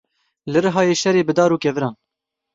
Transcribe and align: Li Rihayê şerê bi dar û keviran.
Li 0.51 0.59
Rihayê 0.63 0.95
şerê 1.01 1.21
bi 1.27 1.33
dar 1.37 1.51
û 1.55 1.57
keviran. 1.63 1.93